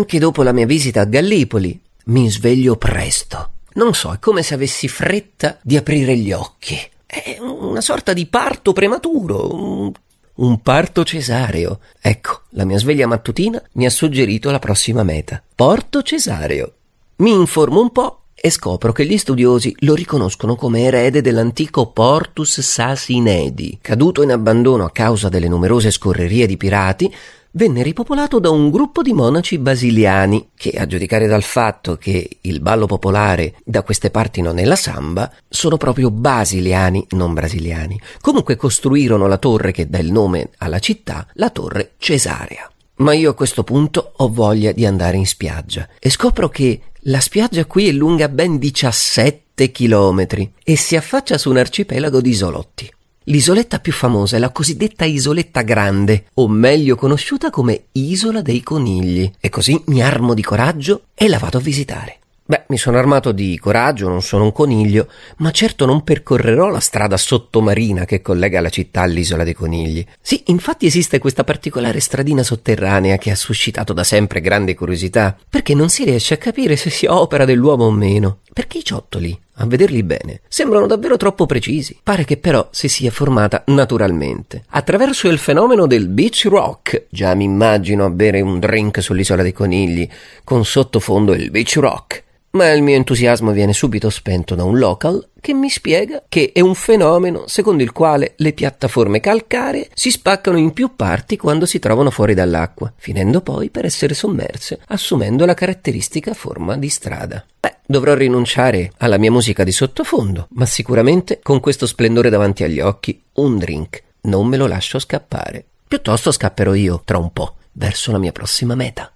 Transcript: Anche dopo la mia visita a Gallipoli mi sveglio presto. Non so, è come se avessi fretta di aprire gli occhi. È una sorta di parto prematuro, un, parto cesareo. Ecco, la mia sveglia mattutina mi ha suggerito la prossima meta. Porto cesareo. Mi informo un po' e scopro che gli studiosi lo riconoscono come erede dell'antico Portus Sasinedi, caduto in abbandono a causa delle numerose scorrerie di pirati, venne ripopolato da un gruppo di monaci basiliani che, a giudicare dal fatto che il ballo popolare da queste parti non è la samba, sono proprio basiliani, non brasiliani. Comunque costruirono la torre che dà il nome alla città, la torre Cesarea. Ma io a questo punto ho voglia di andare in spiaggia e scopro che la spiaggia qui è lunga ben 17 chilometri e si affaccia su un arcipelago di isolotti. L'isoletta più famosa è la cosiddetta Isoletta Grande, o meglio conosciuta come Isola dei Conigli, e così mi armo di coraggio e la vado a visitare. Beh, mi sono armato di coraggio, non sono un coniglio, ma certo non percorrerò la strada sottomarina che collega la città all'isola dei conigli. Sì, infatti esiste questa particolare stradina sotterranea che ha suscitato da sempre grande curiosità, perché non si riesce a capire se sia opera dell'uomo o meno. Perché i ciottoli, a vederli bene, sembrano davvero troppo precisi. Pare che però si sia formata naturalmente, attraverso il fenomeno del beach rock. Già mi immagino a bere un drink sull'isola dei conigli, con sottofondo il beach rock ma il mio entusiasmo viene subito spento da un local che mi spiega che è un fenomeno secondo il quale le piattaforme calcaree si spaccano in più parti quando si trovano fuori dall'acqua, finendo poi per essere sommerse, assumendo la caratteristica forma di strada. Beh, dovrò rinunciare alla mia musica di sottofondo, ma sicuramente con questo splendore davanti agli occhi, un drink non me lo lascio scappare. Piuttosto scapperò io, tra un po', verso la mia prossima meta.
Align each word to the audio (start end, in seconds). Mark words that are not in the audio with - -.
Anche 0.00 0.18
dopo 0.18 0.42
la 0.42 0.52
mia 0.52 0.64
visita 0.64 1.02
a 1.02 1.04
Gallipoli 1.04 1.78
mi 2.04 2.30
sveglio 2.30 2.76
presto. 2.76 3.50
Non 3.74 3.92
so, 3.92 4.14
è 4.14 4.18
come 4.18 4.42
se 4.42 4.54
avessi 4.54 4.88
fretta 4.88 5.58
di 5.60 5.76
aprire 5.76 6.16
gli 6.16 6.32
occhi. 6.32 6.74
È 7.04 7.36
una 7.38 7.82
sorta 7.82 8.14
di 8.14 8.24
parto 8.24 8.72
prematuro, 8.72 9.92
un, 10.36 10.62
parto 10.62 11.04
cesareo. 11.04 11.80
Ecco, 12.00 12.40
la 12.52 12.64
mia 12.64 12.78
sveglia 12.78 13.06
mattutina 13.06 13.62
mi 13.72 13.84
ha 13.84 13.90
suggerito 13.90 14.50
la 14.50 14.58
prossima 14.58 15.02
meta. 15.02 15.42
Porto 15.54 16.00
cesareo. 16.00 16.72
Mi 17.16 17.32
informo 17.32 17.82
un 17.82 17.92
po' 17.92 18.22
e 18.34 18.48
scopro 18.48 18.92
che 18.92 19.04
gli 19.04 19.18
studiosi 19.18 19.76
lo 19.80 19.92
riconoscono 19.92 20.56
come 20.56 20.84
erede 20.84 21.20
dell'antico 21.20 21.88
Portus 21.88 22.60
Sasinedi, 22.62 23.78
caduto 23.82 24.22
in 24.22 24.30
abbandono 24.30 24.86
a 24.86 24.90
causa 24.90 25.28
delle 25.28 25.46
numerose 25.46 25.90
scorrerie 25.90 26.46
di 26.46 26.56
pirati, 26.56 27.14
venne 27.52 27.82
ripopolato 27.82 28.38
da 28.38 28.50
un 28.50 28.70
gruppo 28.70 29.02
di 29.02 29.12
monaci 29.12 29.58
basiliani 29.58 30.50
che, 30.54 30.70
a 30.70 30.86
giudicare 30.86 31.26
dal 31.26 31.42
fatto 31.42 31.96
che 31.96 32.38
il 32.42 32.60
ballo 32.60 32.86
popolare 32.86 33.54
da 33.64 33.82
queste 33.82 34.10
parti 34.10 34.40
non 34.40 34.58
è 34.58 34.64
la 34.64 34.76
samba, 34.76 35.32
sono 35.48 35.76
proprio 35.76 36.10
basiliani, 36.10 37.06
non 37.10 37.34
brasiliani. 37.34 38.00
Comunque 38.20 38.56
costruirono 38.56 39.26
la 39.26 39.38
torre 39.38 39.72
che 39.72 39.88
dà 39.88 39.98
il 39.98 40.12
nome 40.12 40.50
alla 40.58 40.78
città, 40.78 41.26
la 41.34 41.50
torre 41.50 41.92
Cesarea. 41.98 42.70
Ma 42.96 43.14
io 43.14 43.30
a 43.30 43.34
questo 43.34 43.64
punto 43.64 44.12
ho 44.16 44.28
voglia 44.28 44.72
di 44.72 44.84
andare 44.84 45.16
in 45.16 45.26
spiaggia 45.26 45.88
e 45.98 46.10
scopro 46.10 46.50
che 46.50 46.82
la 47.04 47.20
spiaggia 47.20 47.64
qui 47.64 47.88
è 47.88 47.92
lunga 47.92 48.28
ben 48.28 48.58
17 48.58 49.70
chilometri 49.70 50.52
e 50.62 50.76
si 50.76 50.96
affaccia 50.96 51.38
su 51.38 51.48
un 51.48 51.56
arcipelago 51.56 52.20
di 52.20 52.28
isolotti. 52.28 52.92
L'isoletta 53.30 53.78
più 53.78 53.92
famosa 53.92 54.34
è 54.34 54.40
la 54.40 54.50
cosiddetta 54.50 55.04
Isoletta 55.04 55.62
Grande, 55.62 56.24
o 56.34 56.48
meglio 56.48 56.96
conosciuta 56.96 57.48
come 57.48 57.84
Isola 57.92 58.42
dei 58.42 58.60
Conigli, 58.60 59.30
e 59.38 59.48
così 59.48 59.80
mi 59.86 60.02
armo 60.02 60.34
di 60.34 60.42
coraggio 60.42 61.02
e 61.14 61.28
la 61.28 61.38
vado 61.38 61.58
a 61.58 61.60
visitare. 61.60 62.18
Beh, 62.50 62.64
mi 62.66 62.78
sono 62.78 62.98
armato 62.98 63.30
di 63.30 63.56
coraggio, 63.60 64.08
non 64.08 64.22
sono 64.22 64.42
un 64.42 64.50
coniglio, 64.50 65.06
ma 65.36 65.52
certo 65.52 65.86
non 65.86 66.02
percorrerò 66.02 66.66
la 66.66 66.80
strada 66.80 67.16
sottomarina 67.16 68.04
che 68.04 68.22
collega 68.22 68.60
la 68.60 68.70
città 68.70 69.02
all'isola 69.02 69.44
dei 69.44 69.54
conigli. 69.54 70.04
Sì, 70.20 70.42
infatti 70.46 70.84
esiste 70.84 71.20
questa 71.20 71.44
particolare 71.44 72.00
stradina 72.00 72.42
sotterranea 72.42 73.18
che 73.18 73.30
ha 73.30 73.36
suscitato 73.36 73.92
da 73.92 74.02
sempre 74.02 74.40
grande 74.40 74.74
curiosità, 74.74 75.38
perché 75.48 75.76
non 75.76 75.90
si 75.90 76.02
riesce 76.02 76.34
a 76.34 76.38
capire 76.38 76.74
se 76.74 76.90
sia 76.90 77.14
opera 77.14 77.44
dell'uomo 77.44 77.84
o 77.84 77.92
meno. 77.92 78.38
Perché 78.52 78.78
i 78.78 78.84
ciottoli, 78.84 79.38
a 79.54 79.66
vederli 79.66 80.02
bene, 80.02 80.40
sembrano 80.48 80.88
davvero 80.88 81.16
troppo 81.16 81.46
precisi. 81.46 82.00
Pare 82.02 82.24
che 82.24 82.36
però 82.36 82.68
si 82.72 82.88
sia 82.88 83.12
formata 83.12 83.62
naturalmente, 83.68 84.64
attraverso 84.70 85.28
il 85.28 85.38
fenomeno 85.38 85.86
del 85.86 86.08
beach 86.08 86.46
rock. 86.48 87.06
Già 87.10 87.32
mi 87.34 87.44
immagino 87.44 88.06
a 88.06 88.10
bere 88.10 88.40
un 88.40 88.58
drink 88.58 89.00
sull'isola 89.00 89.42
dei 89.42 89.52
conigli, 89.52 90.08
con 90.42 90.64
sottofondo 90.64 91.32
il 91.32 91.52
beach 91.52 91.76
rock 91.76 92.19
ma 92.52 92.70
il 92.72 92.82
mio 92.82 92.96
entusiasmo 92.96 93.52
viene 93.52 93.72
subito 93.72 94.10
spento 94.10 94.54
da 94.54 94.64
un 94.64 94.78
local 94.78 95.28
che 95.40 95.54
mi 95.54 95.70
spiega 95.70 96.24
che 96.28 96.50
è 96.52 96.60
un 96.60 96.74
fenomeno 96.74 97.44
secondo 97.46 97.82
il 97.82 97.92
quale 97.92 98.34
le 98.36 98.52
piattaforme 98.52 99.20
calcaree 99.20 99.88
si 99.94 100.10
spaccano 100.10 100.58
in 100.58 100.72
più 100.72 100.94
parti 100.96 101.36
quando 101.36 101.66
si 101.66 101.78
trovano 101.78 102.10
fuori 102.10 102.34
dall'acqua, 102.34 102.92
finendo 102.96 103.40
poi 103.40 103.70
per 103.70 103.84
essere 103.84 104.14
sommerse, 104.14 104.80
assumendo 104.88 105.46
la 105.46 105.54
caratteristica 105.54 106.34
forma 106.34 106.76
di 106.76 106.88
strada. 106.88 107.44
Beh, 107.60 107.76
dovrò 107.86 108.14
rinunciare 108.14 108.92
alla 108.98 109.18
mia 109.18 109.30
musica 109.30 109.64
di 109.64 109.72
sottofondo, 109.72 110.48
ma 110.50 110.66
sicuramente 110.66 111.40
con 111.42 111.60
questo 111.60 111.86
splendore 111.86 112.30
davanti 112.30 112.64
agli 112.64 112.80
occhi, 112.80 113.20
un 113.34 113.58
drink 113.58 114.02
non 114.22 114.46
me 114.46 114.56
lo 114.56 114.66
lascio 114.66 114.98
scappare. 114.98 115.64
Piuttosto 115.86 116.30
scapperò 116.30 116.74
io, 116.74 117.02
tra 117.04 117.18
un 117.18 117.32
po', 117.32 117.54
verso 117.72 118.12
la 118.12 118.18
mia 118.18 118.32
prossima 118.32 118.74
meta. 118.74 119.09